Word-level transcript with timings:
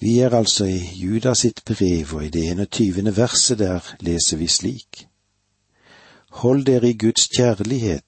Vi 0.00 0.18
er 0.18 0.30
altså 0.30 0.64
i 0.64 0.78
Judas 0.94 1.38
sitt 1.38 1.64
brev, 1.64 2.14
og 2.14 2.24
i 2.24 2.28
det 2.28 2.50
21. 2.50 3.16
verset 3.16 3.58
der 3.58 3.94
leser 4.00 4.36
vi 4.36 4.46
slik. 4.46 5.08
Hold 6.30 6.64
dere 6.64 6.90
i 6.90 6.98
Guds 6.98 7.28
kjærlighet 7.28 8.04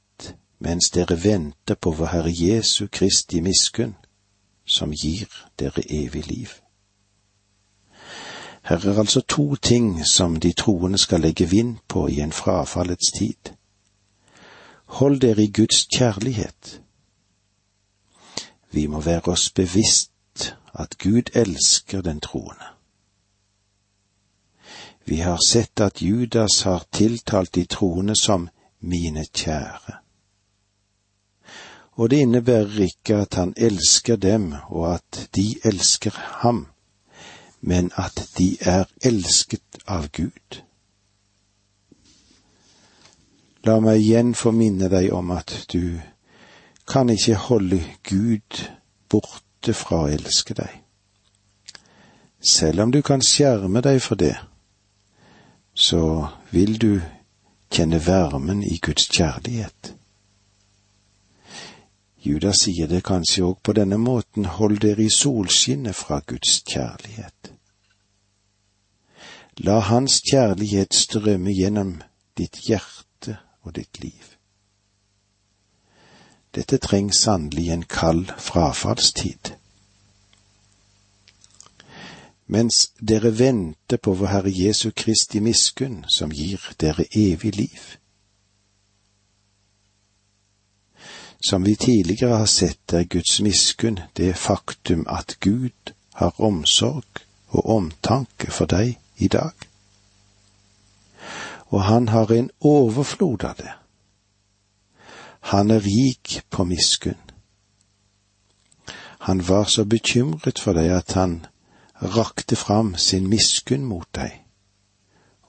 mens 0.61 0.90
dere 0.90 1.24
venter 1.24 1.74
på 1.74 1.90
vår 1.90 2.06
Herre 2.06 2.32
Jesu 2.32 2.87
Kristi 2.92 3.40
miskunn, 3.40 3.95
som 4.66 4.92
gir 4.92 5.26
dere 5.58 5.82
evig 5.88 6.26
liv. 6.26 6.48
Her 8.63 8.77
er 8.77 8.99
altså 8.99 9.21
to 9.21 9.57
ting 9.57 10.07
som 10.07 10.37
de 10.37 10.53
troende 10.53 10.99
skal 10.99 11.21
legge 11.21 11.49
vind 11.49 11.77
på 11.88 12.07
i 12.07 12.21
en 12.21 12.33
frafallets 12.33 13.13
tid. 13.19 13.54
Hold 14.85 15.21
dere 15.21 15.43
i 15.43 15.53
Guds 15.53 15.87
kjærlighet. 15.97 16.83
Vi 18.70 18.87
må 18.87 19.01
være 19.01 19.33
oss 19.33 19.51
bevisst 19.51 20.12
at 20.74 20.98
Gud 20.98 21.30
elsker 21.34 22.00
den 22.00 22.20
troende. 22.20 22.64
Vi 25.05 25.16
har 25.16 25.38
sett 25.48 25.80
at 25.80 26.02
Judas 26.02 26.62
har 26.62 26.84
tiltalt 26.92 27.55
de 27.55 27.65
troende 27.65 28.16
som 28.16 28.48
mine 28.80 29.25
kjære. 29.25 29.97
Og 31.92 32.11
det 32.11 32.16
innebærer 32.16 32.80
ikke 32.80 33.16
at 33.16 33.34
han 33.34 33.55
elsker 33.56 34.16
dem 34.16 34.55
og 34.69 34.95
at 34.95 35.28
de 35.34 35.55
elsker 35.64 36.11
ham, 36.14 36.66
men 37.61 37.91
at 37.97 38.28
de 38.39 38.56
er 38.61 38.84
elsket 39.05 39.83
av 39.87 40.09
Gud. 40.09 40.62
La 43.64 43.77
meg 43.80 44.00
igjen 44.00 44.33
få 44.34 44.55
minne 44.56 44.89
deg 44.89 45.11
om 45.12 45.34
at 45.37 45.52
du 45.73 46.00
kan 46.89 47.11
ikke 47.12 47.34
holde 47.37 47.83
Gud 48.09 48.62
bort 49.09 49.45
ute 49.60 49.74
fra 49.77 50.05
å 50.05 50.09
elske 50.09 50.55
deg. 50.56 50.80
Selv 52.41 52.87
om 52.87 52.91
du 52.91 53.02
kan 53.05 53.20
skjerme 53.20 53.83
deg 53.84 54.00
for 54.00 54.16
det, 54.16 54.36
så 55.74 56.28
vil 56.50 56.78
du 56.80 57.00
kjenne 57.70 58.00
varmen 58.00 58.62
i 58.64 58.78
Guds 58.80 59.11
kjærlighet. 59.12 59.94
Judas 62.25 62.64
sier 62.64 62.89
det 62.89 63.02
kanskje 63.05 63.44
òg 63.44 63.61
på 63.64 63.77
denne 63.77 64.00
måten, 64.00 64.44
hold 64.44 64.80
dere 64.80 65.05
i 65.05 65.12
solskinnet 65.12 65.97
fra 65.97 66.20
Guds 66.24 66.62
kjærlighet. 66.64 67.52
La 69.61 69.80
Hans 69.84 70.22
kjærlighet 70.24 70.97
strømme 70.97 71.52
gjennom 71.52 71.98
ditt 72.36 72.62
hjerte 72.64 73.36
og 73.61 73.77
ditt 73.77 74.00
liv. 74.00 74.39
Dette 76.55 76.79
trengs 76.79 77.17
sannelig 77.17 77.69
en 77.70 77.83
kald 77.83 78.33
frafallstid. 78.39 79.55
Mens 82.47 82.92
dere 82.98 83.31
venter 83.39 83.97
på 83.97 84.12
vår 84.19 84.27
Herre 84.27 84.51
Jesu 84.51 84.91
Kristi 84.91 85.41
miskunn, 85.41 86.05
som 86.09 86.33
gir 86.34 86.65
dere 86.83 87.07
evig 87.15 87.55
liv. 87.57 87.83
Som 91.41 91.65
vi 91.65 91.77
tidligere 91.77 92.37
har 92.37 92.47
sett, 92.47 92.92
er 92.92 93.05
Guds 93.05 93.41
miskunn 93.41 94.01
det 94.17 94.35
faktum 94.37 95.07
at 95.09 95.37
Gud 95.41 95.95
har 96.14 96.41
omsorg 96.41 97.23
og 97.48 97.67
omtanke 97.77 98.51
for 98.51 98.67
deg 98.67 98.98
i 99.17 99.29
dag. 99.29 99.55
Og 101.70 101.83
han 101.83 102.09
har 102.09 102.33
en 102.33 102.51
overflod 102.61 103.45
av 103.45 103.57
det. 103.57 103.80
Han 105.41 105.70
er 105.70 105.80
rik 105.80 106.42
på 106.50 106.64
miskunn. 106.64 107.30
Han 109.20 109.48
var 109.48 109.64
så 109.64 109.84
bekymret 109.84 110.58
for 110.58 110.72
deg 110.72 110.92
at 110.96 111.12
han 111.12 111.46
rakte 112.00 112.56
fram 112.56 112.94
sin 112.96 113.28
miskunn 113.28 113.84
mot 113.84 114.08
deg 114.16 114.38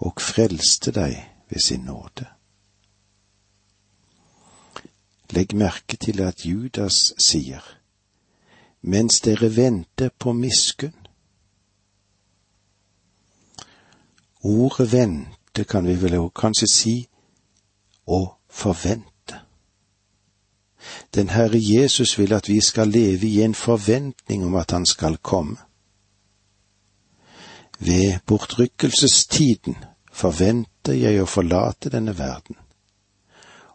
og 0.01 0.21
frelste 0.21 0.91
deg 0.91 1.15
ved 1.49 1.63
sin 1.63 1.85
nåde. 1.87 2.25
Legg 5.31 5.53
merke 5.55 5.97
til 5.97 6.19
at 6.21 6.45
Judas 6.45 7.13
sier, 7.19 7.63
mens 8.81 9.21
dere 9.21 9.55
venter 9.55 10.09
på 10.19 10.33
miskunn. 10.33 10.97
Ordet 14.43 14.91
vente 14.91 15.63
kan 15.63 15.87
vi 15.87 15.95
vel 16.01 16.17
kanskje 16.35 16.67
si 16.67 16.95
å 18.07 18.19
forvente. 18.49 19.10
Den 21.15 21.29
Herre 21.29 21.59
Jesus 21.59 22.19
vil 22.19 22.33
at 22.33 22.49
vi 22.49 22.61
skal 22.61 22.87
leve 22.87 23.27
i 23.27 23.41
en 23.41 23.55
forventning 23.55 24.45
om 24.45 24.55
at 24.55 24.71
Han 24.71 24.85
skal 24.85 25.17
komme. 25.17 25.57
Ved 27.79 28.19
bortrykkelsestiden 28.25 29.75
forventer 30.11 30.93
jeg 30.93 31.21
å 31.21 31.25
forlate 31.25 31.89
denne 31.89 32.13
verden, 32.17 32.55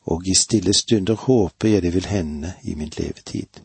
og 0.06 0.28
i 0.28 0.34
stille 0.38 0.74
stunder 0.74 1.14
håper 1.14 1.68
jeg 1.68 1.82
det 1.82 1.94
vil 1.94 2.06
hende 2.06 2.52
i 2.62 2.74
min 2.74 2.92
levetid. 2.98 3.62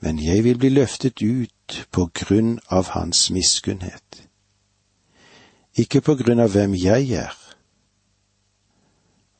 Men 0.00 0.20
jeg 0.20 0.44
vil 0.44 0.58
bli 0.58 0.68
løftet 0.68 1.22
ut 1.22 1.86
på 1.90 2.10
grunn 2.14 2.58
av 2.68 2.92
Hans 2.92 3.30
miskunnhet. 3.30 4.28
Ikke 5.76 6.00
på 6.00 6.14
grunn 6.20 6.40
av 6.40 6.52
hvem 6.52 6.74
jeg 6.76 7.10
er, 7.16 7.32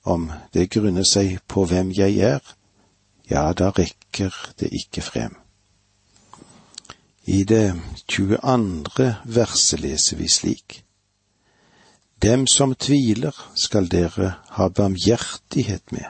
om 0.06 0.30
det 0.54 0.70
grunner 0.70 1.04
seg 1.04 1.40
på 1.50 1.66
hvem 1.66 1.90
jeg 1.94 2.18
er, 2.22 2.42
ja, 3.30 3.50
da 3.52 3.72
rekker 3.74 4.34
det 4.60 4.70
ikke 4.70 5.02
frem. 5.02 5.34
I 7.26 7.42
det 7.42 7.74
22. 8.06 9.14
verset 9.24 9.80
leser 9.82 10.20
vi 10.20 10.28
slik. 10.30 10.82
Dem 12.22 12.46
som 12.46 12.74
tviler 12.78 13.34
skal 13.58 13.90
dere 13.90 14.36
ha 14.56 14.68
barmhjertighet 14.68 15.90
med. 15.92 16.06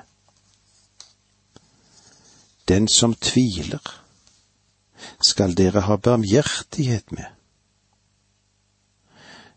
Den 2.69 2.89
som 2.89 3.15
tviler 3.15 3.81
skal 5.25 5.57
dere 5.57 5.87
ha 5.89 5.97
barmhjertighet 5.97 7.13
med. 7.17 7.33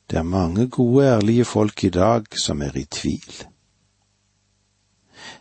Det 0.09 0.17
er 0.17 0.23
mange 0.23 0.67
gode, 0.67 1.05
ærlige 1.05 1.45
folk 1.45 1.83
i 1.83 1.89
dag 1.89 2.25
som 2.39 2.61
er 2.61 2.77
i 2.77 2.85
tvil. 2.85 3.48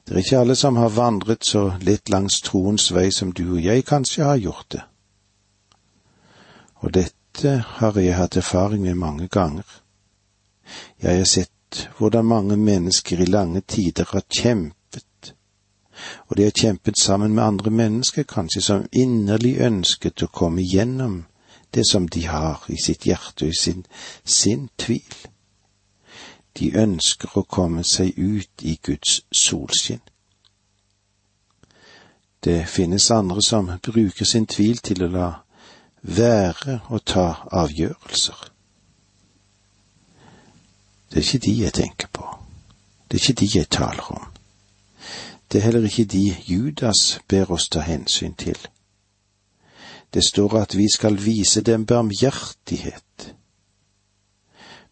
Det 0.08 0.14
er 0.14 0.18
ikke 0.18 0.38
alle 0.40 0.54
som 0.56 0.76
har 0.80 0.88
vandret 0.88 1.44
så 1.44 1.66
litt 1.84 2.08
langs 2.08 2.38
troens 2.40 2.86
vei 2.96 3.10
som 3.12 3.34
du 3.36 3.42
og 3.44 3.60
jeg 3.60 3.84
kanskje 3.84 4.24
har 4.24 4.38
gjort 4.40 4.70
det. 4.72 4.80
Og 6.80 6.94
dette 6.96 7.52
har 7.76 7.98
jeg 8.00 8.16
hatt 8.16 8.38
erfaring 8.40 8.86
med 8.86 8.96
mange 8.96 9.28
ganger. 9.28 9.66
Jeg 11.02 11.20
har 11.20 11.28
sett 11.28 11.90
hvordan 11.98 12.24
mange 12.24 12.56
mennesker 12.56 13.20
i 13.20 13.28
lange 13.28 13.60
tider 13.60 14.08
har 14.08 14.24
kjempet, 14.32 15.34
og 16.28 16.36
de 16.36 16.48
har 16.48 16.56
kjempet 16.56 16.96
sammen 16.98 17.34
med 17.34 17.44
andre 17.44 17.70
mennesker, 17.70 18.24
kanskje 18.24 18.62
som 18.64 18.86
inderlig 18.92 19.58
ønsket 19.60 20.24
å 20.24 20.32
komme 20.32 20.64
igjennom 20.64 21.26
det 21.74 21.84
som 21.90 22.08
de 22.08 22.24
har 22.26 22.64
i 22.72 22.80
sitt 22.80 23.04
hjerte 23.04 23.44
og 23.44 23.52
i 23.52 23.60
sin, 23.60 23.84
sin 24.24 24.70
tvil. 24.78 25.28
De 26.58 26.72
ønsker 26.74 27.36
å 27.38 27.46
komme 27.46 27.84
seg 27.84 28.18
ut 28.18 28.62
i 28.62 28.78
Guds 28.82 29.20
solskinn. 29.32 30.02
Det 32.44 32.64
finnes 32.68 33.10
andre 33.10 33.42
som 33.42 33.70
bruker 33.82 34.24
sin 34.24 34.46
tvil 34.46 34.78
til 34.78 35.04
å 35.04 35.10
la 35.12 35.28
være 36.02 36.80
å 36.90 36.98
ta 36.98 37.26
avgjørelser. 37.50 38.48
Det 41.08 41.18
er 41.18 41.26
ikke 41.26 41.44
de 41.46 41.54
jeg 41.62 41.72
tenker 41.72 42.10
på. 42.12 42.26
Det 43.08 43.16
er 43.16 43.22
ikke 43.22 43.40
de 43.40 43.48
jeg 43.54 43.68
taler 43.68 44.10
om. 44.12 44.26
Det 45.48 45.58
er 45.58 45.64
heller 45.64 45.86
ikke 45.86 46.04
de 46.04 46.36
Judas 46.46 47.20
ber 47.28 47.50
oss 47.50 47.68
ta 47.68 47.80
hensyn 47.80 48.34
til. 48.34 48.58
Det 50.14 50.24
står 50.24 50.58
at 50.60 50.76
vi 50.76 50.86
skal 50.94 51.16
vise 51.24 51.60
dem 51.60 51.86
barmhjertighet 51.86 53.34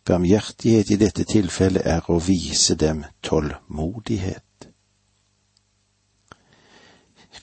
Barmhjertighet 0.06 0.90
i 0.90 0.96
dette 0.96 1.24
tilfellet 1.26 1.82
er 1.86 2.04
å 2.10 2.20
vise 2.22 2.76
dem 2.78 3.04
tålmodighet. 3.26 4.68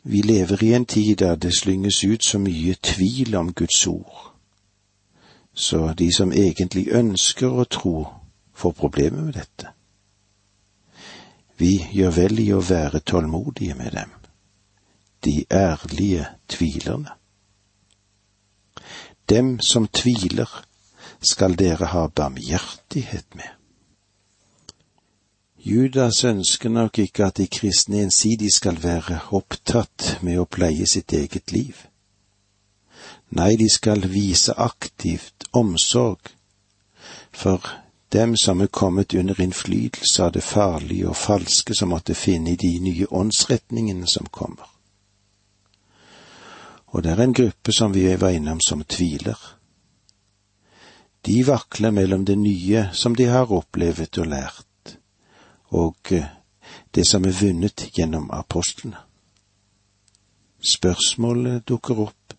Vi 0.03 0.21
lever 0.21 0.63
i 0.63 0.73
en 0.73 0.85
tid 0.85 1.17
der 1.19 1.35
det 1.35 1.51
slynges 1.57 2.03
ut 2.03 2.23
så 2.23 2.39
mye 2.39 2.75
tvil 2.81 3.35
om 3.35 3.53
Guds 3.53 3.87
ord, 3.87 4.31
så 5.53 5.93
de 5.93 6.11
som 6.11 6.31
egentlig 6.31 6.87
ønsker 6.91 7.51
å 7.51 7.67
tro, 7.67 8.07
får 8.53 8.71
problemer 8.71 9.21
med 9.21 9.33
dette. 9.33 9.71
Vi 11.57 11.77
gjør 11.91 12.11
vel 12.15 12.39
i 12.39 12.51
å 12.53 12.61
være 12.63 12.99
tålmodige 12.99 13.75
med 13.75 13.91
dem, 13.91 14.11
de 15.23 15.45
ærlige 15.51 16.25
tvilerne. 16.47 17.11
Dem 19.29 19.59
som 19.59 19.87
tviler, 19.87 20.49
skal 21.23 21.55
dere 21.59 21.91
ha 21.93 22.07
barmhjertighet 22.07 23.35
med. 23.35 23.49
Judas 25.65 26.23
ønsker 26.23 26.69
nok 26.69 26.99
ikke 26.99 27.25
at 27.25 27.37
de 27.37 27.47
kristne 27.47 28.01
ensidig 28.03 28.51
skal 28.51 28.81
være 28.83 29.19
opptatt 29.31 30.17
med 30.21 30.41
å 30.41 30.45
pleie 30.45 30.87
sitt 30.87 31.13
eget 31.15 31.53
liv. 31.55 31.85
Nei, 33.31 33.55
de 33.55 33.69
skal 33.71 34.03
vise 34.11 34.53
aktivt 34.59 35.47
omsorg 35.53 36.33
for 37.31 37.63
dem 38.13 38.35
som 38.37 38.61
er 38.61 38.67
kommet 38.67 39.13
under 39.13 39.39
innflytelse 39.41 40.23
av 40.23 40.35
det 40.35 40.43
farlige 40.43 41.07
og 41.09 41.17
falske 41.17 41.73
som 41.75 41.89
måtte 41.95 42.13
finne 42.13 42.53
i 42.53 42.59
de 42.59 42.75
nye 42.79 43.07
åndsretningene 43.09 44.07
som 44.07 44.27
kommer. 44.29 44.67
Og 46.93 47.03
det 47.03 47.11
er 47.11 47.23
en 47.23 47.33
gruppe 47.33 47.73
som 47.73 47.93
vi 47.93 48.05
var 48.21 48.35
innom 48.35 48.59
som 48.61 48.83
tviler. 48.83 49.39
De 51.25 51.43
vakler 51.47 51.91
mellom 51.91 52.25
det 52.25 52.35
nye 52.35 52.89
som 52.93 53.15
de 53.15 53.29
har 53.31 53.51
opplevd 53.51 54.19
og 54.19 54.27
lært, 54.27 54.95
og 55.71 56.11
eh, 56.11 56.27
det 56.95 57.05
som 57.07 57.23
er 57.25 57.37
vunnet 57.39 57.85
gjennom 57.95 58.27
apostlene. 58.35 58.99
Spørsmålet 60.63 61.63
dukker 61.67 62.03
opp, 62.05 62.35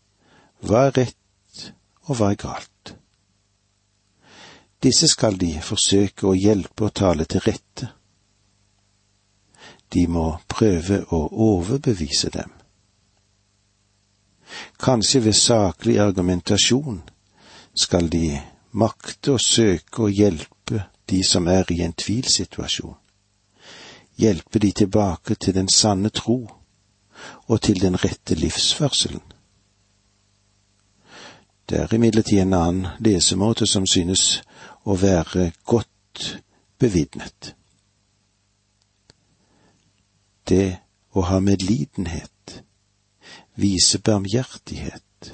hva 0.64 0.86
er 0.88 0.94
rett 0.98 1.64
og 2.08 2.18
hva 2.18 2.30
er 2.32 2.40
galt? 2.40 2.94
Disse 4.84 5.08
skal 5.08 5.38
de 5.40 5.54
forsøke 5.64 6.28
å 6.28 6.36
hjelpe 6.36 6.88
og 6.88 6.94
tale 6.96 7.24
til 7.24 7.40
rette. 7.44 7.88
De 9.92 10.04
må 10.12 10.26
prøve 10.48 11.00
å 11.08 11.20
overbevise 11.48 12.28
dem. 12.34 12.50
Kanskje 14.76 15.22
ved 15.24 15.36
saklig 15.38 15.96
argumentasjon 16.02 17.00
skal 17.80 18.10
de 18.12 18.28
makte 18.74 19.34
å 19.34 19.38
søke 19.38 20.04
å 20.04 20.10
hjelpe 20.10 20.88
de 21.10 21.20
som 21.26 21.46
er 21.48 21.70
i 21.72 21.80
en 21.84 21.94
tvilsituasjon, 21.94 22.96
hjelpe 24.18 24.58
de 24.58 24.72
tilbake 24.72 25.34
til 25.34 25.54
den 25.54 25.68
sanne 25.68 26.10
tro 26.10 26.38
og 27.46 27.60
til 27.62 27.80
den 27.80 27.96
rette 28.00 28.34
livsførselen. 28.34 29.22
Det 31.68 31.78
er 31.80 31.94
imidlertid 31.94 32.42
en 32.42 32.54
annen 32.54 32.88
lesemåte 33.00 33.66
som 33.66 33.86
synes 33.88 34.42
å 34.84 34.96
være 35.00 35.52
godt 35.64 36.42
bevitnet. 36.78 37.54
Det 40.44 40.76
å 41.16 41.24
ha 41.24 41.40
medlidenhet, 41.40 42.60
vise 43.56 43.98
barmhjertighet. 43.98 45.32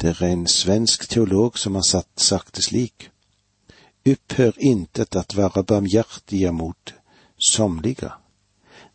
Det 0.00 0.20
er 0.20 0.26
en 0.26 0.46
svensk 0.46 1.08
teolog 1.08 1.58
som 1.58 1.74
har 1.74 1.82
satt, 1.82 2.20
sagt 2.20 2.56
det 2.56 2.64
slik. 2.64 3.10
Upphør 4.06 4.52
intet 4.58 5.16
at 5.16 5.36
være 5.36 5.64
barmhjertige 5.64 6.52
mot 6.52 6.94
somliga, 7.38 8.10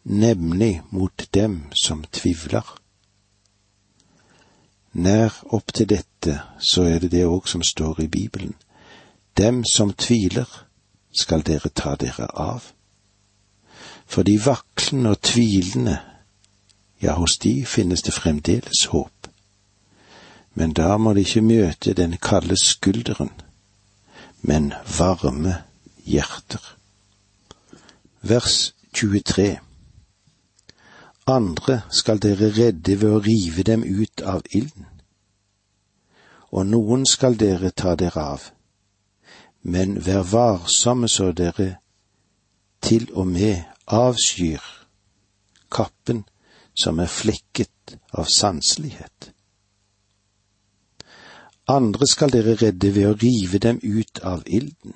nemlig 0.04 0.82
mot 0.90 1.28
dem 1.34 1.72
som 1.74 2.04
tvivler. 2.12 2.78
Nær 4.94 5.44
opp 5.56 5.74
til 5.74 5.90
dette 5.90 6.42
så 6.60 6.84
er 6.84 7.00
det 7.00 7.12
det 7.12 7.26
òg 7.26 7.48
som 7.48 7.64
står 7.64 8.02
i 8.02 8.08
Bibelen. 8.08 8.56
Dem 9.38 9.64
som 9.66 9.94
tviler, 9.94 10.48
skal 11.12 11.44
dere 11.44 11.70
ta 11.70 11.96
dere 11.96 12.28
av. 12.40 12.72
For 14.06 14.24
de 14.24 14.38
vaklende 14.46 15.10
og 15.10 15.22
tvilende, 15.22 15.98
ja, 17.02 17.16
hos 17.16 17.38
de 17.38 17.66
finnes 17.66 18.02
det 18.02 18.14
fremdeles 18.14 18.86
håp. 18.92 19.21
Men 20.54 20.74
da 20.74 20.98
må 20.98 21.14
de 21.14 21.24
ikke 21.24 21.42
møte 21.42 21.94
den 21.94 22.18
kalde 22.18 22.58
skulderen, 22.60 23.32
men 24.42 24.74
varme 24.98 25.62
hjerter. 26.06 26.62
Vers 28.22 28.74
23 28.94 29.58
andre 31.28 31.82
skal 31.90 32.20
dere 32.22 32.52
redde 32.56 32.98
ved 33.02 33.10
å 33.10 33.22
rive 33.24 33.64
dem 33.64 33.84
ut 33.84 34.24
av 34.26 34.42
ilden. 34.52 34.88
Og 36.52 36.68
noen 36.68 37.06
skal 37.08 37.38
dere 37.40 37.72
ta 37.72 37.96
dere 37.96 38.24
av, 38.36 38.50
men 39.62 39.96
vær 40.06 40.26
varsomme 40.28 41.08
så 41.08 41.32
dere 41.32 41.78
til 42.82 43.08
og 43.14 43.28
med 43.28 43.62
avskyr 43.88 44.64
kappen 45.72 46.26
som 46.76 47.00
er 47.00 47.12
flekket 47.12 47.96
av 48.18 48.28
sanselighet. 48.28 49.32
Andre 51.68 52.08
skal 52.08 52.32
dere 52.34 52.56
redde 52.62 52.96
ved 52.96 53.08
å 53.08 53.16
rive 53.22 53.58
dem 53.58 53.80
ut 53.84 54.20
av 54.24 54.44
ilden. 54.48 54.94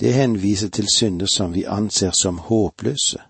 Det 0.00 0.12
henviser 0.12 0.68
til 0.68 0.88
synder 0.88 1.26
som 1.26 1.52
vi 1.54 1.64
anser 1.64 2.10
som 2.16 2.38
håpløse 2.38 3.20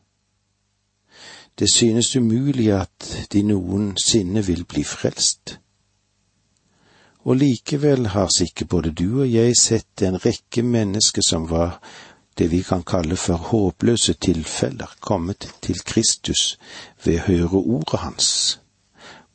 det 1.58 1.72
synes 1.72 2.16
umulig 2.16 2.72
at 2.72 3.26
de 3.32 3.42
noensinne 3.42 4.46
vil 4.46 4.64
bli 4.64 4.84
frelst. 4.84 5.58
Og 7.24 7.36
likevel 7.36 8.06
har 8.06 8.28
sikkert 8.36 8.68
både 8.68 8.90
du 8.90 9.20
og 9.20 9.28
jeg 9.32 9.56
sett 9.60 10.02
en 10.02 10.18
rekke 10.24 10.62
mennesker 10.62 11.22
som 11.22 11.46
var 11.50 11.78
det 12.38 12.48
vi 12.50 12.62
kan 12.62 12.82
kalle 12.82 13.16
for 13.16 13.36
håpløse 13.36 14.14
tilfeller, 14.14 14.96
kommet 15.00 15.46
til 15.62 15.78
Kristus 15.84 16.58
ved 17.04 17.20
å 17.20 17.26
høre 17.26 17.60
ordet 17.76 18.00
hans, 18.00 18.28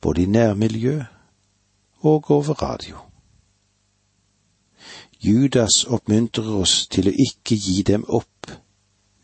både 0.01 0.25
i 0.25 0.25
nærmiljø 0.25 1.03
og 2.01 2.31
over 2.31 2.53
radio. 2.61 2.97
Judas 5.19 5.83
oppmuntrer 5.89 6.49
oss 6.61 6.87
til 6.87 7.09
å 7.09 7.13
ikke 7.13 7.57
gi 7.57 7.81
dem 7.81 8.05
opp. 8.07 8.51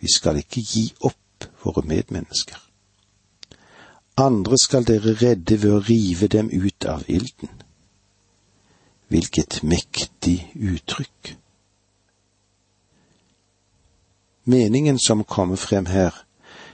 Vi 0.01 0.09
skal 0.09 0.39
ikke 0.41 0.61
gi 0.61 0.87
opp 1.05 1.47
våre 1.63 1.85
medmennesker. 1.85 2.57
Andre 4.17 4.57
skal 4.57 4.85
dere 4.85 5.15
redde 5.21 5.57
ved 5.61 5.71
å 5.73 5.83
rive 5.85 6.27
dem 6.27 6.49
ut 6.49 6.85
av 6.85 7.05
ilden. 7.07 7.49
Hvilket 9.09 9.61
mektig 9.63 10.51
uttrykk. 10.53 11.35
Meningen 14.43 14.99
som 14.99 15.23
kommer 15.23 15.55
frem 15.55 15.85
her, 15.85 16.13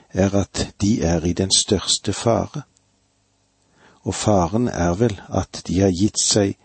er 0.10 0.36
at 0.36 0.74
de 0.82 1.02
er 1.06 1.26
i 1.26 1.34
den 1.34 1.52
største 1.52 2.14
fare. 2.14 2.64
Og 4.08 4.16
faren 4.16 4.68
er 4.68 4.94
vel 4.96 5.20
at 5.30 5.64
de 5.68 5.80
har 5.82 5.92
gitt 5.92 6.20
seg 6.22 6.56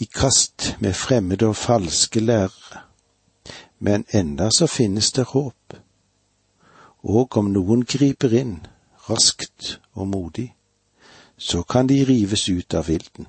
i 0.00 0.04
kast 0.04 0.76
med 0.80 0.94
fremmede 0.94 1.46
og 1.46 1.56
falske 1.56 2.20
lærere. 2.20 2.84
Men 3.78 4.04
enda 4.12 4.50
så 4.50 4.66
finnes 4.66 5.12
det 5.12 5.24
håp. 5.32 5.76
Og 7.02 7.36
om 7.36 7.52
noen 7.52 7.84
griper 7.88 8.32
inn, 8.36 8.58
raskt 9.08 9.78
og 9.92 10.08
modig, 10.08 10.50
så 11.36 11.62
kan 11.62 11.88
de 11.88 12.04
rives 12.04 12.48
ut 12.48 12.74
av 12.74 12.90
ilden. 12.90 13.26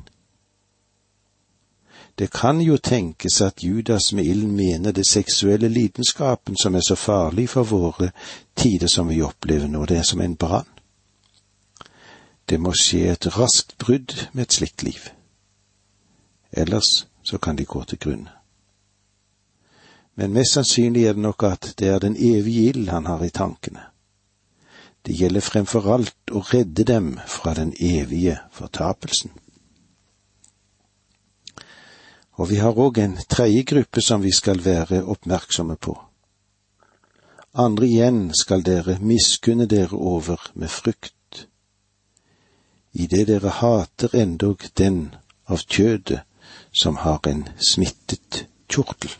Det 2.20 2.28
kan 2.32 2.62
jo 2.62 2.78
tenkes 2.78 3.42
at 3.42 3.64
Judas 3.64 4.14
med 4.14 4.26
ilden 4.26 4.52
mener 4.56 4.92
det 4.92 5.08
seksuelle 5.08 5.68
lidenskapen 5.68 6.58
som 6.58 6.76
er 6.76 6.84
så 6.88 6.96
farlig 6.96 7.50
for 7.50 7.64
våre 7.64 8.12
tider 8.56 8.88
som 8.88 9.08
vi 9.10 9.22
opplever 9.22 9.68
nå, 9.68 9.86
det 9.86 9.98
er 9.98 10.04
som 10.04 10.22
en 10.22 10.36
brann. 10.36 10.68
Det 12.52 12.58
må 12.60 12.74
skje 12.76 13.14
et 13.14 13.26
raskt 13.32 13.78
brudd 13.80 14.12
med 14.34 14.44
et 14.44 14.54
slikt 14.58 14.84
liv. 14.84 15.06
Ellers 16.52 17.06
så 17.24 17.38
kan 17.38 17.56
de 17.56 17.64
gå 17.66 17.84
til 17.88 18.00
grunne. 18.00 18.34
Men 20.20 20.34
mest 20.36 20.58
sannsynlig 20.58 21.06
er 21.08 21.16
det 21.16 21.24
nok 21.24 21.46
at 21.48 21.70
det 21.80 21.88
er 21.88 22.02
den 22.04 22.18
evige 22.20 22.74
ild 22.74 22.90
han 22.92 23.08
har 23.08 23.24
i 23.24 23.30
tankene. 23.32 23.86
Det 25.06 25.16
gjelder 25.16 25.48
fremfor 25.48 25.88
alt 25.94 26.34
å 26.36 26.42
redde 26.50 26.84
dem 26.84 27.14
fra 27.24 27.54
den 27.56 27.72
evige 27.80 28.36
fortapelsen. 28.52 29.32
Og 32.36 32.50
vi 32.52 32.60
har 32.60 32.76
òg 32.76 33.00
en 33.00 33.16
tredje 33.30 33.64
gruppe 33.64 34.04
som 34.04 34.28
vi 34.28 34.36
skal 34.36 34.60
være 34.66 35.06
oppmerksomme 35.06 35.80
på. 35.80 35.96
Andre 37.56 37.88
igjen 37.88 38.22
skal 38.36 38.68
dere 38.68 39.00
miskunne 39.00 39.72
dere 39.72 39.96
over 39.96 40.52
med 40.54 40.68
frukt, 40.68 41.16
idet 42.94 43.28
dere 43.28 43.50
hater 43.62 44.16
endog 44.16 44.64
den 44.78 45.16
av 45.46 45.64
kjødet 45.68 46.22
som 46.72 46.96
har 46.96 47.20
en 47.28 47.48
smittet 47.60 48.46
kjortel. 48.70 49.12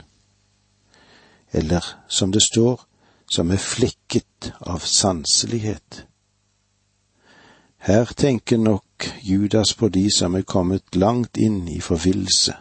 Eller 1.52 1.86
som 2.08 2.32
det 2.32 2.44
står, 2.44 2.82
som 3.32 3.52
er 3.52 3.58
flekket 3.58 4.52
av 4.60 4.80
sanselighet. 4.80 6.06
Her 7.78 8.06
tenker 8.06 8.58
nok 8.58 9.08
Judas 9.22 9.74
på 9.74 9.90
de 9.90 10.12
som 10.12 10.36
er 10.36 10.42
kommet 10.42 10.96
langt 10.96 11.38
inn 11.38 11.68
i 11.68 11.80
forvillelse, 11.82 12.54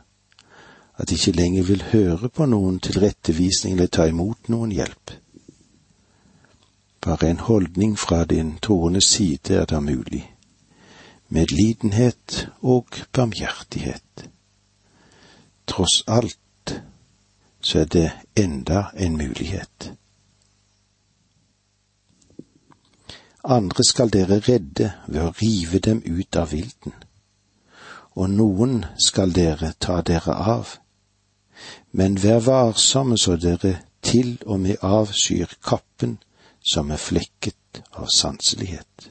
at 0.97 1.09
de 1.09 1.15
ikke 1.15 1.37
lenger 1.37 1.63
vil 1.63 1.83
høre 1.93 2.29
på 2.29 2.47
noen 2.47 2.79
tilrettevisning 2.81 3.75
eller 3.75 3.91
ta 3.93 4.07
imot 4.09 4.49
noen 4.49 4.73
hjelp. 4.73 5.13
Bare 7.01 7.31
en 7.31 7.41
holdning 7.41 7.99
fra 7.99 8.25
din 8.25 8.59
troende 8.63 9.01
side 9.01 9.55
er 9.61 9.65
da 9.65 9.81
mulig, 9.81 10.25
medlidenhet 11.31 12.49
og 12.63 12.87
barmhjertighet. 13.13 14.31
Tross 15.67 16.03
alt 16.07 16.83
så 17.61 17.79
er 17.79 17.85
det 17.85 18.11
enda 18.37 18.85
en 18.97 19.17
mulighet. 19.17 19.93
Andre 23.45 23.85
skal 23.85 24.11
dere 24.13 24.41
redde 24.45 24.91
ved 25.07 25.23
å 25.23 25.35
rive 25.41 25.79
dem 25.79 26.03
ut 26.05 26.37
av 26.37 26.51
vilden, 26.53 26.93
og 28.13 28.29
noen 28.31 28.83
skal 29.01 29.33
dere 29.33 29.73
ta 29.81 30.01
dere 30.03 30.35
av. 30.35 30.75
Men 31.93 32.19
vær 32.21 32.43
varsomme 32.45 33.17
så 33.19 33.37
dere 33.41 33.79
til 34.03 34.37
og 34.47 34.61
med 34.61 34.83
avskyr 34.83 35.57
kappen 35.65 36.19
som 36.61 36.91
er 36.91 37.01
flekket 37.01 37.83
av 37.93 38.11
sanselighet. 38.13 39.11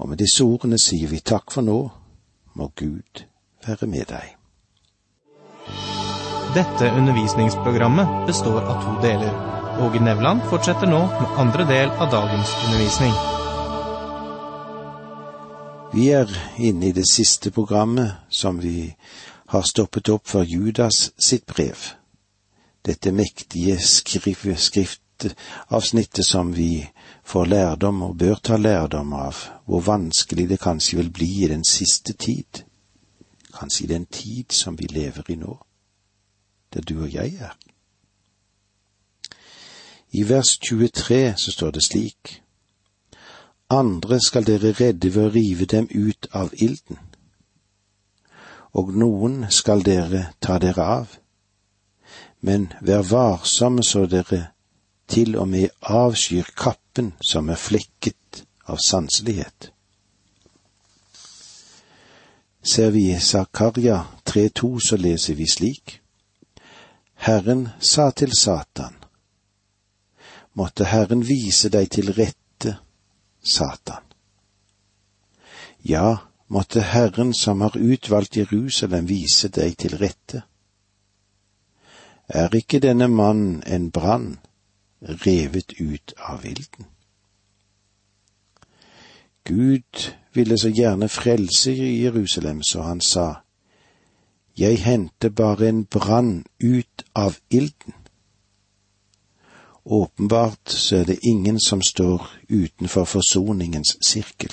Og 0.00 0.08
med 0.08 0.20
disse 0.22 0.44
ordene 0.44 0.78
sier 0.80 1.10
vi 1.12 1.20
takk 1.20 1.52
for 1.52 1.66
nå, 1.66 1.78
må 2.56 2.70
Gud 2.76 3.24
være 3.66 3.86
med 3.86 4.08
deg. 4.08 4.36
Dette 6.56 6.88
undervisningsprogrammet 6.98 8.24
består 8.26 8.64
av 8.64 8.80
to 8.82 8.94
deler. 9.04 9.34
Åge 9.84 10.00
Nevland 10.02 10.42
fortsetter 10.50 10.88
nå 10.90 11.04
med 11.12 11.36
andre 11.44 11.66
del 11.68 11.92
av 11.92 12.08
dagens 12.10 12.54
undervisning. 12.64 13.12
Vi 15.92 16.08
er 16.14 16.32
inne 16.58 16.88
i 16.88 16.96
det 16.96 17.06
siste 17.10 17.52
programmet 17.54 18.16
som 18.30 18.58
vi 18.62 18.90
har 19.52 19.62
stoppet 19.66 20.08
opp 20.08 20.26
for 20.30 20.48
Judas 20.48 21.10
sitt 21.18 21.46
brev. 21.46 21.76
Dette 22.86 23.12
mektige 23.12 23.76
skriftavsnittet 25.20 26.26
som 26.26 26.52
vi 26.52 26.90
får 27.24 27.44
lærdom 27.44 28.02
og 28.02 28.16
bør 28.16 28.34
ta 28.34 28.56
lærdom 28.56 29.12
av, 29.12 29.36
hvor 29.66 29.80
vanskelig 29.80 30.48
det 30.48 30.60
kanskje 30.60 30.96
vil 30.96 31.10
bli 31.10 31.44
i 31.44 31.48
den 31.48 31.64
siste 31.64 32.12
tid, 32.12 32.64
kanskje 33.58 33.84
i 33.84 33.88
den 33.88 34.06
tid 34.06 34.52
som 34.52 34.78
vi 34.78 34.86
lever 34.86 35.30
i 35.30 35.36
nå, 35.36 35.58
der 36.74 36.80
du 36.80 37.02
og 37.02 37.14
jeg 37.14 37.34
er. 37.40 37.56
I 40.12 40.28
vers 40.28 40.58
23 40.58 41.34
så 41.36 41.52
står 41.52 41.70
det 41.70 41.84
slik, 41.84 42.42
Andre 43.70 44.18
skal 44.20 44.44
dere 44.44 44.72
redde 44.72 45.14
ved 45.14 45.26
å 45.28 45.30
rive 45.30 45.64
dem 45.64 45.86
ut 45.94 46.26
av 46.32 46.50
ilden, 46.52 46.98
og 48.72 48.94
noen 48.94 49.46
skal 49.50 49.82
dere 49.82 50.32
ta 50.40 50.58
dere 50.58 50.82
av, 50.82 51.18
men 52.40 52.72
vær 52.80 53.06
varsomme 53.06 53.82
så 53.86 54.06
dere 54.06 54.50
til 55.10 55.36
og 55.36 55.48
med 55.48 55.68
avskyr 55.82 56.54
kappen 56.56 57.12
som 57.20 57.50
er 57.50 57.58
flekket 57.58 58.44
av 58.70 58.78
sanselighet. 58.84 59.72
Ser 62.62 62.90
vi 62.90 63.20
Zakaria 63.20 64.04
3.2, 64.24 64.78
så 64.80 64.96
leser 64.96 65.34
vi 65.34 65.46
slik. 65.48 66.00
Herren 67.14 67.68
sa 67.80 68.10
til 68.10 68.32
Satan, 68.36 68.94
måtte 70.52 70.84
Herren 70.84 71.24
vise 71.26 71.68
deg 71.72 71.90
til 71.90 72.12
rette, 72.16 72.76
Satan. 73.42 74.04
Ja, 75.82 76.18
måtte 76.46 76.80
Herren 76.80 77.34
som 77.34 77.60
har 77.60 77.76
utvalgt 77.76 78.36
Jerusalem 78.36 79.08
vise 79.08 79.48
deg 79.48 79.76
til 79.80 79.96
rette. 80.00 80.42
Er 82.28 82.54
ikke 82.54 82.80
denne 82.80 83.08
mannen 83.08 83.62
en 83.66 83.90
brann, 83.90 84.38
revet 85.00 85.72
ut 85.80 86.12
av 86.16 86.42
vilden. 86.42 86.86
Gud 89.44 90.12
ville 90.32 90.58
så 90.58 90.68
gjerne 90.68 91.08
frelse 91.08 91.72
i 91.72 92.02
Jerusalem, 92.02 92.62
så 92.62 92.82
han 92.82 93.00
sa, 93.00 93.34
Jeg 94.58 94.82
henter 94.82 95.28
bare 95.28 95.68
en 95.68 95.84
brann 95.84 96.44
ut 96.60 97.02
av 97.14 97.36
ilden. 97.50 97.94
Åpenbart 99.84 100.70
så 100.70 100.96
er 100.96 101.04
det 101.04 101.18
ingen 101.22 101.60
som 101.60 101.82
står 101.82 102.30
utenfor 102.48 103.04
forsoningens 103.04 103.96
sirkel, 104.06 104.52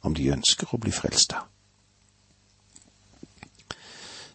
om 0.00 0.14
de 0.14 0.30
ønsker 0.30 0.70
å 0.70 0.78
bli 0.78 0.94
frelst 0.94 1.34
da. 1.34 1.42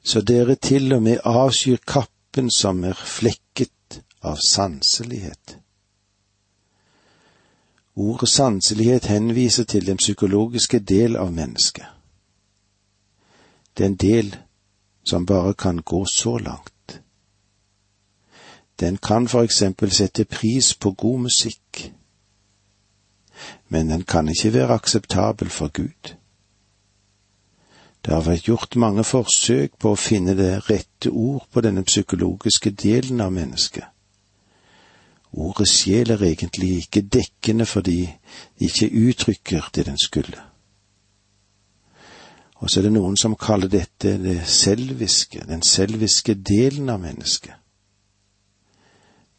Så 0.03 0.21
dere 0.21 0.55
til 0.55 0.93
og 0.93 1.03
med 1.03 1.21
avskyr 1.23 1.77
kappen 1.87 2.51
som 2.51 2.83
er 2.83 2.97
flekket 2.97 3.71
av 4.21 4.37
sanselighet. 4.47 5.57
Ordet 7.95 8.29
sanselighet 8.29 9.05
henviser 9.05 9.63
til 9.63 9.85
den 9.85 9.97
psykologiske 9.97 10.79
del 10.79 11.15
av 11.15 11.33
mennesket. 11.33 11.85
Det 13.77 13.83
er 13.83 13.89
en 13.89 13.95
del 13.95 14.35
som 15.03 15.25
bare 15.25 15.53
kan 15.53 15.81
gå 15.81 16.05
så 16.05 16.37
langt. 16.37 17.01
Den 18.79 18.97
kan 18.97 19.27
for 19.27 19.43
eksempel 19.43 19.91
sette 19.91 20.25
pris 20.25 20.75
på 20.75 20.91
god 20.91 21.19
musikk, 21.19 21.93
men 23.67 23.89
den 23.89 24.03
kan 24.03 24.29
ikke 24.29 24.53
være 24.53 24.73
akseptabel 24.73 25.49
for 25.49 25.67
Gud. 25.67 26.15
Det 28.05 28.13
har 28.13 28.21
vært 28.25 28.47
gjort 28.47 28.75
mange 28.75 29.03
forsøk 29.03 29.77
på 29.79 29.91
å 29.93 29.99
finne 29.99 30.33
det 30.33 30.69
rette 30.69 31.09
ord 31.09 31.45
på 31.53 31.61
denne 31.61 31.83
psykologiske 31.83 32.71
delen 32.71 33.21
av 33.21 33.31
mennesket. 33.31 33.85
Ordet 35.31 35.67
sjel 35.67 36.11
er 36.11 36.23
egentlig 36.27 36.71
ikke 36.77 37.01
dekkende 37.01 37.65
fordi 37.65 37.99
det 38.59 38.67
ikke 38.67 38.91
uttrykker 39.09 39.69
det 39.75 39.85
den 39.85 39.97
skulle. 39.97 40.41
Og 42.55 42.69
så 42.69 42.79
er 42.79 42.83
det 42.83 42.93
noen 42.93 43.15
som 43.17 43.35
kaller 43.39 43.71
dette 43.71 44.17
det 44.21 44.41
selviske, 44.47 45.45
den 45.47 45.63
selviske 45.65 46.35
delen 46.35 46.89
av 46.89 46.99
mennesket. 47.01 47.55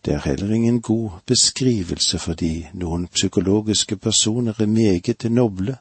Det 0.03 0.15
er 0.15 0.25
heller 0.25 0.51
ingen 0.51 0.81
god 0.83 1.21
beskrivelse 1.27 2.19
fordi 2.19 2.67
noen 2.75 3.07
psykologiske 3.07 3.97
personer 3.97 4.59
er 4.59 4.67
meget 4.67 5.31
noble, 5.31 5.77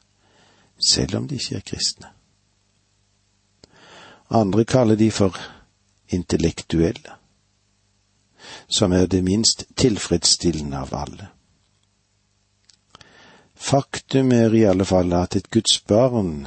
selv 0.78 1.16
om 1.16 1.26
de 1.28 1.34
ikke 1.34 1.56
er 1.56 1.66
kristne. 1.66 2.12
Andre 4.30 4.64
kaller 4.64 4.96
de 4.96 5.10
for 5.10 5.36
intellektuelle 6.08 7.21
som 8.68 8.92
er 8.92 9.06
det 9.06 9.24
minst 9.24 9.64
tilfredsstillende 9.76 10.78
av 10.78 10.94
alle. 10.94 11.28
Faktum 13.54 14.32
er 14.32 14.54
i 14.54 14.64
alle 14.66 14.84
fall 14.84 15.12
at 15.14 15.36
et 15.36 15.50
Guds 15.50 15.78
barn 15.88 16.46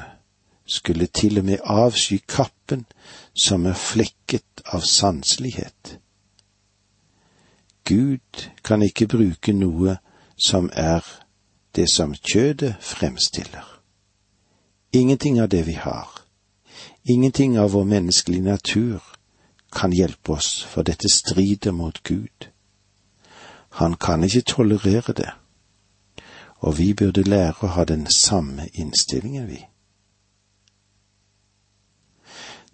skulle 0.66 1.08
til 1.08 1.40
og 1.40 1.46
med 1.46 1.64
avsky 1.64 2.18
kappen 2.28 2.86
som 3.34 3.66
er 3.66 3.74
flekket 3.74 4.66
av 4.66 4.82
sanselighet. 4.82 6.00
Gud 7.86 8.50
kan 8.64 8.82
ikke 8.82 9.08
bruke 9.08 9.54
noe 9.54 9.98
som 10.38 10.70
er 10.74 11.06
det 11.76 11.88
som 11.92 12.16
kjødet 12.16 12.76
fremstiller. 12.82 13.66
Ingenting 14.92 15.40
av 15.40 15.50
det 15.50 15.66
vi 15.68 15.74
har, 15.74 16.10
ingenting 17.04 17.58
av 17.60 17.72
vår 17.72 17.84
menneskelige 17.84 18.44
natur 18.44 19.04
kan 19.76 19.94
hjelpe 19.94 20.34
oss, 20.34 20.64
for 20.64 20.84
dette 20.84 21.10
strider 21.10 21.72
mot 21.72 22.04
Gud. 22.04 22.50
Han 23.70 23.94
kan 23.94 24.24
ikke 24.24 24.42
tolerere 24.42 25.14
det, 25.14 25.30
og 26.60 26.78
vi 26.78 26.94
burde 26.94 27.24
lære 27.24 27.68
å 27.68 27.74
ha 27.76 27.84
den 27.84 28.08
samme 28.12 28.70
innstillingen, 28.74 29.48
vi. 29.48 29.60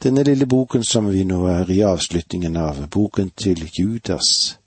Denne 0.04 0.24
lille 0.24 0.46
boken 0.46 0.84
som 0.84 1.10
vi 1.14 1.24
nå 1.24 1.44
er 1.48 1.70
i 1.70 1.82
avslutningen 1.86 2.58
av, 2.58 2.88
boken 2.90 3.30
til 3.38 3.70
Judas, 3.80 4.60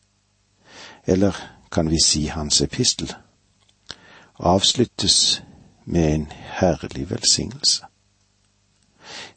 eller 1.06 1.34
kan 1.70 1.90
vi 1.90 1.98
si 2.02 2.26
hans 2.26 2.60
epistel, 2.62 3.14
avsluttes 4.38 5.42
med 5.84 6.14
en 6.14 6.26
herlig 6.32 7.10
velsignelse. 7.10 7.84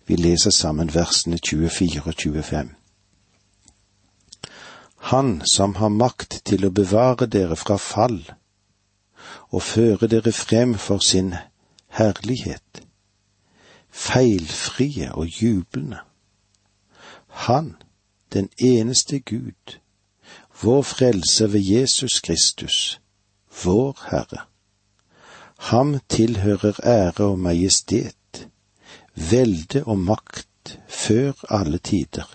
Vi 0.08 0.16
leser 0.16 0.52
sammen 0.52 0.94
versene 0.94 1.38
24 1.38 2.02
og 2.06 2.14
25. 2.14 2.70
Han 5.08 5.42
som 5.46 5.76
har 5.76 5.90
makt 5.90 6.42
til 6.44 6.66
å 6.68 6.70
bevare 6.76 7.30
dere 7.32 7.56
fra 7.56 7.78
fall 7.80 8.18
og 9.56 9.62
føre 9.64 10.10
dere 10.12 10.34
frem 10.36 10.74
for 10.76 11.00
sin 11.00 11.30
herlighet, 11.96 12.82
feilfrie 13.88 15.14
og 15.16 15.40
jublende. 15.42 16.02
Han, 17.48 17.78
den 18.36 18.50
eneste 18.60 19.20
Gud, 19.20 19.78
vår 20.62 20.82
frelse 20.82 21.48
ved 21.54 21.64
Jesus 21.64 22.20
Kristus, 22.20 23.00
vår 23.64 23.96
Herre. 24.10 24.42
Ham 25.72 26.02
tilhører 26.10 26.82
ære 26.84 27.30
og 27.32 27.40
majestet, 27.40 28.50
velde 29.16 29.86
og 29.86 30.00
makt 30.00 30.80
før 30.88 31.48
alle 31.48 31.80
tider, 31.80 32.28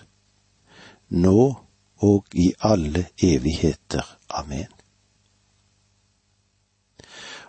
nå 1.09 1.62
og 2.03 2.25
i 2.33 2.53
alle 2.59 3.05
evigheter. 3.23 4.17
Amen. 4.29 4.67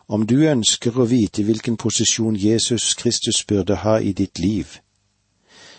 Om 0.09 0.27
du 0.27 0.37
ønsker 0.45 0.99
å 1.01 1.07
vite 1.09 1.43
hvilken 1.43 1.77
posisjon 1.81 2.37
Jesus 2.37 2.93
Kristus 3.01 3.41
burde 3.49 3.81
ha 3.83 3.97
i 3.99 4.13
ditt 4.13 4.39
liv, 4.39 4.77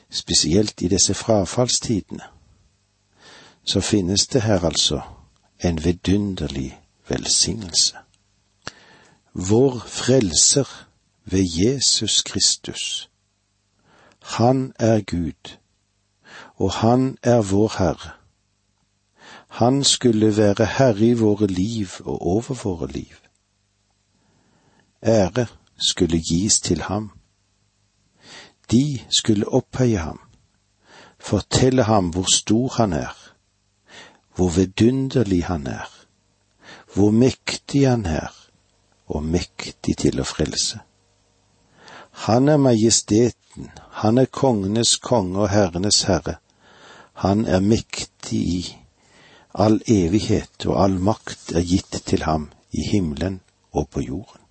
spesielt 0.09 0.81
i 0.81 0.89
disse 0.91 1.13
frafallstidene, 1.13 2.25
så 3.63 3.81
finnes 3.81 4.27
det 4.27 4.41
her 4.41 4.65
altså 4.65 5.01
en 5.63 5.79
vidunderlig 5.83 6.73
velsignelse. 7.07 7.97
vår 9.35 9.79
frelser 9.87 10.87
ved 11.25 11.43
Jesus 11.43 12.21
Kristus. 12.21 13.09
Han 14.21 14.73
er 14.79 15.01
Gud, 15.01 15.57
og 16.55 16.71
han 16.71 17.17
er 17.23 17.41
vår 17.41 17.71
Herre. 17.77 18.24
Han 19.55 19.83
skulle 19.83 20.37
være 20.37 20.65
herre 20.65 21.05
i 21.07 21.13
våre 21.13 21.47
liv 21.47 21.87
og 22.03 22.27
over 22.27 22.53
våre 22.63 22.87
liv. 22.91 23.15
Ære 25.03 25.45
skulle 25.77 26.19
gis 26.19 26.59
til 26.59 26.81
ham. 26.81 27.11
De 28.71 28.99
skulle 29.19 29.47
opphøye 29.47 29.97
ham, 29.97 30.19
fortelle 31.19 31.83
ham 31.83 32.09
hvor 32.09 32.35
stor 32.35 32.67
han 32.77 32.93
er, 32.93 33.15
hvor 34.35 34.49
vidunderlig 34.49 35.45
han 35.45 35.67
er, 35.67 35.89
hvor 36.93 37.11
mektig 37.11 37.87
han 37.87 38.05
er, 38.05 38.31
og 39.07 39.23
mektig 39.23 39.97
til 39.97 40.19
å 40.19 40.27
frelse. 40.27 40.83
Han 42.27 42.49
er 42.49 42.57
majesteten, 42.57 43.71
han 44.03 44.17
er 44.17 44.25
kongenes 44.25 44.97
konge 44.97 45.45
og 45.45 45.53
herrenes 45.55 46.03
herre, 46.03 46.41
han 47.13 47.45
er 47.45 47.63
mektig 47.63 48.47
i 48.59 48.65
all 49.55 49.79
evighet, 49.87 50.65
og 50.65 50.83
all 50.83 50.97
makt 50.99 51.51
er 51.55 51.63
gitt 51.63 52.01
til 52.05 52.23
ham 52.23 52.49
i 52.71 52.83
himmelen 52.91 53.39
og 53.71 53.89
på 53.89 54.01
jorden. 54.01 54.41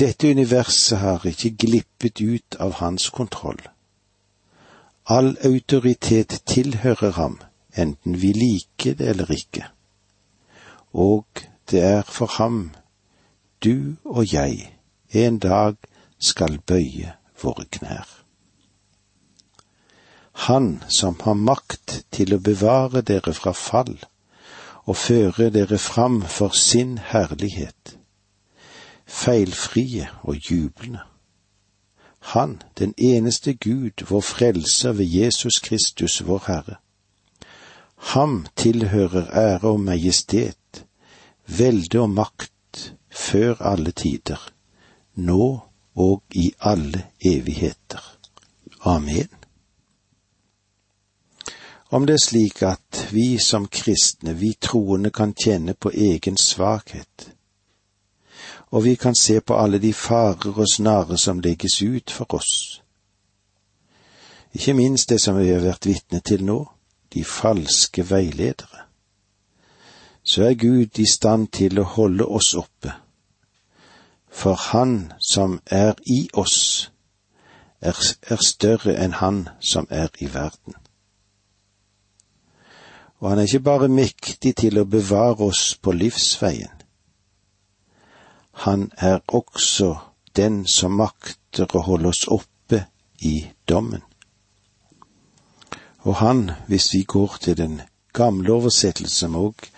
Dette 0.00 0.30
universet 0.30 0.98
har 0.98 1.26
ikke 1.28 1.56
glippet 1.60 2.20
ut 2.24 2.56
av 2.56 2.78
hans 2.80 3.10
kontroll. 3.12 3.60
All 5.06 5.36
autoritet 5.44 6.40
tilhører 6.46 7.12
ham, 7.12 7.40
enten 7.76 8.16
vi 8.22 8.32
liker 8.32 8.96
det 8.96 9.08
eller 9.12 9.30
ikke. 9.30 9.66
Og 10.92 11.26
det 11.70 11.82
er 11.84 12.02
for 12.02 12.26
ham 12.38 12.70
du 13.64 13.96
og 14.04 14.32
jeg 14.32 14.72
en 15.12 15.38
dag 15.38 15.76
skal 16.18 16.58
bøye 16.66 17.12
våre 17.42 17.64
knær. 17.70 18.19
Han 20.46 20.84
som 20.88 21.16
har 21.20 21.34
makt 21.36 22.04
til 22.16 22.32
å 22.32 22.40
bevare 22.40 23.02
dere 23.04 23.34
fra 23.36 23.52
fall 23.52 23.96
og 24.88 24.96
føre 24.96 25.50
dere 25.52 25.76
fram 25.78 26.22
for 26.24 26.56
sin 26.56 26.96
herlighet, 27.10 27.96
feilfrie 29.04 30.08
og 30.22 30.38
jublende. 30.50 31.02
Han, 32.32 32.62
den 32.78 32.94
eneste 32.98 33.54
Gud, 33.54 34.04
vår 34.08 34.20
frelser 34.20 34.92
ved 34.92 35.04
Jesus 35.12 35.60
Kristus, 35.60 36.20
vår 36.26 36.42
Herre. 36.46 36.76
Ham 38.12 38.46
tilhører 38.56 39.28
ære 39.32 39.74
og 39.74 39.80
majestet, 39.80 40.84
velde 41.46 42.00
og 42.00 42.10
makt, 42.10 42.94
før 43.10 43.60
alle 43.60 43.92
tider, 43.92 44.40
nå 45.14 45.60
og 45.94 46.22
i 46.32 46.52
alle 46.60 47.04
evigheter. 47.20 48.16
Amen. 48.84 49.39
Om 51.92 52.06
det 52.06 52.14
er 52.14 52.24
slik 52.24 52.62
at 52.62 53.08
vi 53.12 53.38
som 53.38 53.66
kristne, 53.66 54.34
vi 54.38 54.52
troende, 54.60 55.10
kan 55.10 55.34
kjenne 55.34 55.74
på 55.74 55.90
egen 55.90 56.36
svakhet, 56.36 57.32
og 58.70 58.84
vi 58.84 58.94
kan 58.94 59.14
se 59.14 59.40
på 59.40 59.56
alle 59.58 59.78
de 59.82 59.92
farer 59.92 60.54
og 60.54 60.68
snarer 60.70 61.16
som 61.16 61.40
legges 61.40 61.82
ut 61.82 62.10
for 62.10 62.34
oss, 62.34 62.82
ikke 64.54 64.74
minst 64.74 65.08
det 65.08 65.20
som 65.20 65.38
vi 65.38 65.48
har 65.48 65.62
vært 65.62 65.86
vitne 65.86 66.20
til 66.20 66.44
nå, 66.46 66.60
de 67.14 67.24
falske 67.24 68.04
veiledere, 68.10 68.86
så 70.22 70.44
er 70.46 70.54
Gud 70.54 70.98
i 70.98 71.06
stand 71.10 71.48
til 71.48 71.80
å 71.80 71.86
holde 71.96 72.26
oss 72.26 72.52
oppe. 72.54 72.92
For 74.30 74.54
Han 74.54 75.12
som 75.18 75.58
er 75.66 75.94
i 76.06 76.28
oss, 76.34 76.90
er, 77.80 77.98
er 78.22 78.42
større 78.46 78.94
enn 78.94 79.18
Han 79.18 79.48
som 79.60 79.90
er 79.90 80.08
i 80.20 80.30
verden. 80.34 80.79
Og 83.20 83.30
han 83.30 83.38
er 83.38 83.48
ikke 83.48 83.60
bare 83.60 83.88
mektig 83.88 84.54
til 84.56 84.80
å 84.80 84.86
bevare 84.88 85.44
oss 85.50 85.74
på 85.82 85.92
livsveien. 85.92 86.76
Han 88.64 88.90
er 88.96 89.20
også 89.28 89.94
den 90.36 90.66
som 90.66 90.96
makter 90.96 91.68
å 91.76 91.84
holde 91.84 92.12
oss 92.12 92.26
oppe 92.28 92.84
i 93.20 93.46
dommen. 93.68 94.02
Og 96.08 96.16
han, 96.24 96.50
hvis 96.68 96.92
vi 96.94 97.02
går 97.04 97.36
til 97.40 97.56
den 97.56 97.80
gamle 98.16 98.52
oversettelsen 98.56 99.36
òg, 99.36 99.68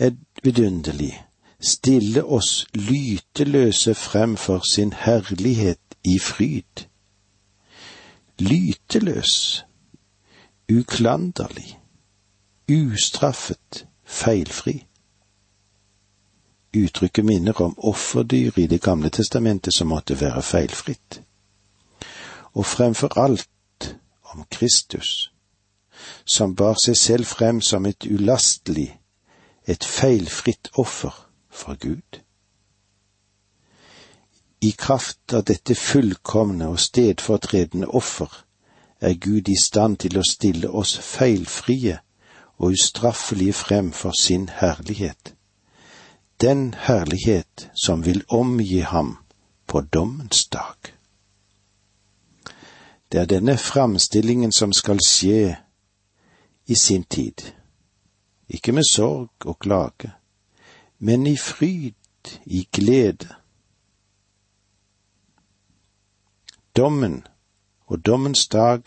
er 0.00 0.16
vidunderlig 0.42 1.12
stille 1.60 2.24
oss 2.24 2.66
lyteløse 2.74 3.94
frem 3.94 4.36
for 4.36 4.64
sin 4.70 4.92
herlighet 4.92 5.80
i 6.04 6.18
fryd. 6.18 6.86
Lyteløs, 8.38 9.64
uklanderlig, 10.72 11.79
ustraffet, 12.70 13.86
feilfri. 14.04 14.86
Uttrykket 16.76 17.24
minner 17.24 17.62
om 17.62 17.74
offerdyr 17.78 18.58
i 18.58 18.66
Det 18.66 18.82
gamle 18.82 19.10
testamentet 19.10 19.74
som 19.74 19.88
måtte 19.88 20.20
være 20.20 20.42
feilfritt. 20.42 21.22
Og 22.52 22.66
fremfor 22.66 23.18
alt 23.18 23.96
om 24.22 24.44
Kristus, 24.50 25.32
som 26.24 26.54
bar 26.54 26.76
seg 26.84 26.96
selv 26.96 27.26
frem 27.26 27.60
som 27.60 27.86
et 27.86 28.06
ulastelig, 28.06 29.00
et 29.66 29.84
feilfritt 29.84 30.70
offer 30.74 31.26
fra 31.50 31.74
Gud. 31.74 32.20
I 34.60 34.70
kraft 34.70 35.32
av 35.32 35.44
dette 35.44 35.74
fullkomne 35.74 36.68
og 36.68 36.80
stedfortredende 36.80 37.86
offer 37.86 38.44
er 39.00 39.14
Gud 39.14 39.48
i 39.48 39.56
stand 39.62 39.96
til 39.96 40.18
å 40.18 40.24
stille 40.30 40.70
oss 40.70 40.98
feilfrie 40.98 41.98
og 42.60 42.66
ustraffelige 42.66 43.52
frem 43.52 43.92
for 43.92 44.12
sin 44.20 44.48
herlighet, 44.48 45.34
den 46.40 46.74
herlighet 46.74 47.70
som 47.84 48.04
vil 48.04 48.24
omgi 48.28 48.78
ham 48.78 49.16
på 49.66 49.80
dommens 49.80 50.46
dag. 50.46 50.76
Det 53.12 53.20
er 53.20 53.24
denne 53.24 53.56
framstillingen 53.58 54.52
som 54.52 54.72
skal 54.72 55.00
skje 55.06 55.56
i 56.66 56.74
sin 56.74 57.04
tid, 57.04 57.48
ikke 58.48 58.72
med 58.72 58.84
sorg 58.90 59.30
og 59.44 59.58
klage, 59.58 60.12
men 60.98 61.26
i 61.26 61.36
fryd, 61.36 61.94
i 62.44 62.68
glede. 62.72 63.28
Dommen 66.76 67.26
og 67.86 68.06
dommens 68.06 68.48
dag 68.48 68.82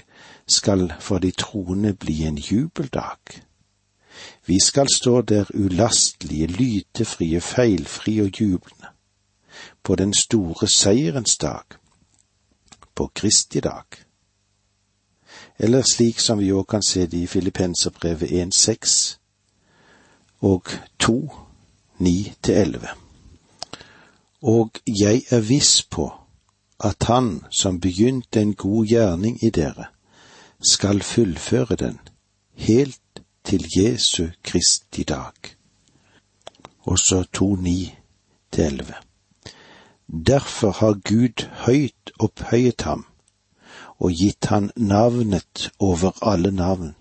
skal 0.48 0.94
for 1.00 1.18
de 1.18 1.32
troende 1.32 1.94
bli 1.94 2.24
en 2.24 2.38
jubeldag. 2.38 3.44
Vi 4.46 4.60
skal 4.60 4.88
stå 4.96 5.22
der 5.22 5.46
ulastelige, 5.54 6.48
lytefrie, 6.48 7.42
feilfrie 7.42 8.24
og 8.24 8.42
jublende, 8.42 8.88
på 9.84 9.96
den 9.96 10.14
store 10.14 10.68
seierens 10.68 11.38
dag, 11.38 11.64
på 12.96 13.12
Kristi 13.16 13.60
dag. 13.60 13.84
Eller 15.60 15.82
slik 15.82 16.20
som 16.20 16.40
vi 16.40 16.52
òg 16.52 16.66
kan 16.70 16.84
se 16.84 17.06
det 17.08 17.18
i 17.18 17.28
Filippenserbrevet 17.28 18.32
1.6 18.32 19.20
og 20.42 20.64
2 21.00 21.32
ni 21.98 22.34
til 22.44 22.56
elleve. 22.56 22.88
Og 24.42 24.72
jeg 24.88 25.24
er 25.30 25.40
viss 25.40 25.84
på 25.84 26.12
at 26.84 27.04
Han 27.08 27.46
som 27.52 27.80
begynte 27.80 28.42
en 28.42 28.54
god 28.54 28.86
gjerning 28.86 29.44
i 29.44 29.50
dere, 29.50 29.86
skal 30.64 31.02
fullføre 31.02 31.76
den 31.76 32.00
helt 32.56 33.03
til 33.44 33.66
Jesu 33.78 34.28
Kristi 34.44 35.04
dag. 35.04 35.34
Også 36.84 37.24
to 37.34 37.56
ni 37.56 37.96
til 38.52 38.64
elleve. 38.64 38.94
Derfor 40.28 40.72
har 40.72 40.94
Gud 40.94 41.48
høyt 41.66 42.12
opphøyet 42.20 42.82
ham 42.82 43.06
og 44.04 44.12
gitt 44.12 44.46
han 44.52 44.72
navnet 44.76 45.72
over 45.80 46.12
alle 46.22 46.52
navn, 46.52 46.96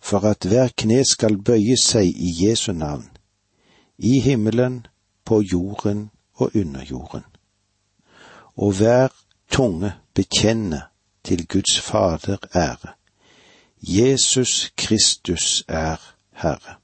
for 0.00 0.24
at 0.24 0.44
hver 0.48 0.72
kne 0.76 1.02
skal 1.04 1.36
bøye 1.36 1.76
seg 1.82 2.08
i 2.08 2.32
Jesu 2.42 2.72
navn, 2.72 3.08
i 3.98 4.20
himmelen, 4.20 4.86
på 5.24 5.42
jorden 5.52 6.10
og 6.34 6.50
under 6.56 6.84
jorden. 6.90 7.24
Og 8.56 8.72
hver 8.72 9.12
tunge 9.50 9.92
bekjenne 10.14 10.82
til 11.24 11.46
Guds 11.46 11.80
Fader 11.80 12.38
ære. 12.54 12.97
Jesus 13.80 14.72
Kristus 14.76 15.64
er 15.68 15.96
Herre. 16.32 16.76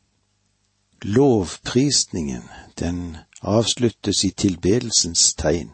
Lovprisningen, 1.02 2.42
den 2.78 3.16
avsluttes 3.42 4.24
i 4.24 4.30
tilbedelsens 4.30 5.35
tegn. 5.35 5.70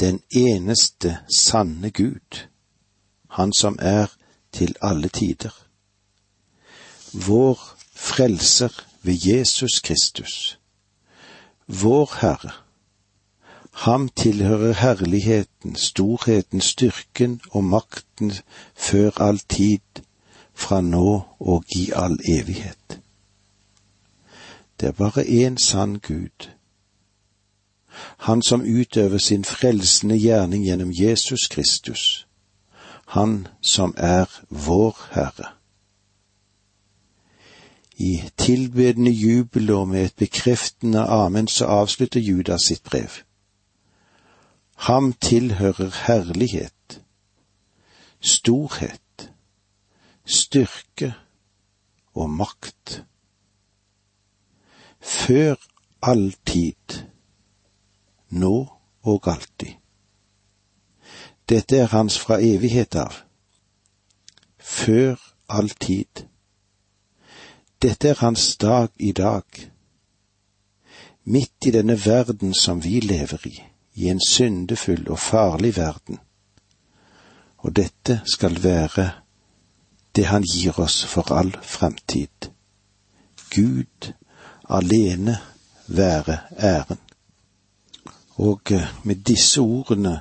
Den 0.00 0.20
eneste 0.30 1.18
sanne 1.36 1.90
Gud, 1.90 2.48
Han 3.30 3.52
som 3.52 3.78
er 3.80 4.06
til 4.52 4.76
alle 4.80 5.08
tider. 5.08 5.66
Vår 7.12 7.76
Frelser 7.94 8.84
ved 9.02 9.16
Jesus 9.26 9.80
Kristus. 9.80 10.58
vår 11.66 12.20
Herre. 12.20 12.50
Ham 13.72 14.08
tilhører 14.08 14.72
herligheten, 14.72 15.76
storheten, 15.76 16.60
styrken 16.60 17.40
og 17.50 17.64
makten 17.64 18.32
før 18.74 19.10
all 19.20 19.38
tid, 19.38 19.80
fra 20.56 20.80
nå 20.80 21.22
og 21.40 21.64
i 21.76 21.90
all 21.94 22.18
evighet. 22.28 23.00
Det 24.80 24.88
er 24.88 24.92
bare 24.92 25.22
én 25.22 25.56
sann 25.56 25.98
Gud, 25.98 26.48
Han 28.16 28.42
som 28.42 28.60
utøver 28.60 29.18
sin 29.18 29.44
frelsende 29.44 30.18
gjerning 30.18 30.64
gjennom 30.64 30.92
Jesus 30.92 31.48
Kristus, 31.48 32.26
Han 33.06 33.46
som 33.62 33.94
er 33.96 34.40
vår 34.50 34.98
Herre. 35.12 35.52
I 37.96 38.22
tilbedende 38.36 39.10
jubel 39.10 39.70
og 39.70 39.88
med 39.88 40.04
et 40.04 40.14
bekreftende 40.16 41.00
amen 41.00 41.48
så 41.48 41.64
avslutter 41.64 42.20
Judas 42.20 42.62
sitt 42.62 42.84
brev. 42.84 43.08
Ham 44.76 45.12
tilhører 45.12 46.06
herlighet, 46.06 47.00
storhet, 48.20 49.00
styrke 50.56 51.14
og 52.14 52.30
makt. 52.30 53.04
Før 55.00 55.54
all 56.02 56.32
tid, 56.46 57.04
nå 58.28 58.68
og 59.02 59.28
alltid. 59.28 59.74
Dette 61.48 61.76
er 61.76 61.92
hans 61.92 62.16
fra 62.18 62.38
evighet 62.40 62.96
av. 62.96 63.18
Før 64.58 65.20
all 65.48 65.68
tid. 65.68 66.24
Dette 67.82 68.08
er 68.08 68.18
hans 68.24 68.56
dag 68.56 68.88
i 68.96 69.12
dag. 69.12 69.44
Midt 71.24 71.68
i 71.68 71.70
denne 71.70 71.98
verden 72.06 72.54
som 72.54 72.80
vi 72.84 73.00
lever 73.00 73.46
i, 73.46 73.54
i 73.94 74.08
en 74.08 74.20
syndefull 74.28 75.04
og 75.10 75.18
farlig 75.18 75.76
verden. 75.76 76.18
Og 77.58 77.76
dette 77.76 78.22
skal 78.24 78.62
være 78.62 79.10
det 80.16 80.24
han 80.30 80.42
gir 80.42 80.80
oss 80.80 81.04
for 81.04 81.32
all 81.32 81.52
fremtid. 81.62 82.50
Gud 83.50 84.12
alene 84.68 85.38
være 85.86 86.38
æren. 86.58 86.98
Og 88.36 88.60
eh, 88.70 88.88
med 89.02 89.16
disse 89.16 89.60
ordene 89.60 90.20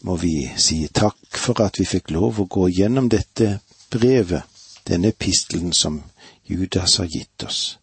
må 0.00 0.16
vi 0.16 0.50
si 0.56 0.86
takk 0.88 1.38
for 1.38 1.62
at 1.64 1.78
vi 1.78 1.86
fikk 1.88 2.10
lov 2.10 2.40
å 2.40 2.48
gå 2.50 2.68
gjennom 2.68 3.08
dette 3.08 3.58
brevet, 3.90 4.42
denne 4.86 5.08
epistelen 5.08 5.72
som 5.72 6.02
Judas 6.46 6.96
har 7.00 7.08
gitt 7.10 7.44
oss. 7.44 7.78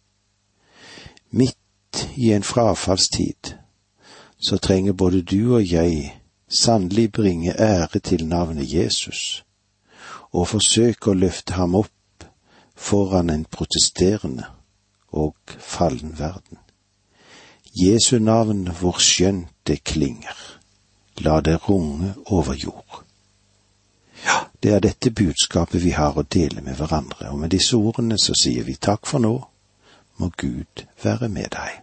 Midt 1.30 2.06
i 2.16 2.32
en 2.32 2.42
frafallstid 2.42 3.54
så 4.38 4.58
trenger 4.58 4.92
både 4.92 5.22
du 5.22 5.56
og 5.56 5.72
jeg 5.72 6.14
sannelig 6.48 7.12
bringe 7.12 7.56
ære 7.58 7.98
til 7.98 8.26
navnet 8.26 8.72
Jesus, 8.72 9.44
og 10.34 10.50
forsøke 10.50 11.12
å 11.12 11.18
løfte 11.18 11.54
ham 11.54 11.76
opp 11.78 12.26
foran 12.74 13.30
en 13.30 13.46
protesterende 13.46 14.48
og 15.14 15.56
fallen 15.58 16.18
verden. 16.18 16.58
Jesu 17.74 18.18
navn 18.18 18.66
hvor 18.80 18.98
skjønt 19.02 19.50
det 19.66 19.80
klinger, 19.84 20.36
la 21.22 21.40
det 21.40 21.56
runge 21.68 22.14
over 22.26 22.54
jord. 22.54 23.00
Ja, 24.24 24.44
det 24.62 24.72
er 24.74 24.82
dette 24.82 25.10
budskapet 25.10 25.82
vi 25.82 25.94
har 25.94 26.18
å 26.18 26.26
dele 26.26 26.62
med 26.62 26.78
hverandre, 26.78 27.30
og 27.30 27.38
med 27.38 27.50
disse 27.54 27.76
ordene 27.76 28.18
så 28.18 28.34
sier 28.38 28.66
vi 28.66 28.76
takk 28.78 29.06
for 29.06 29.22
nå, 29.22 29.34
må 30.18 30.30
Gud 30.38 30.86
være 31.02 31.28
med 31.28 31.50
deg. 31.54 31.80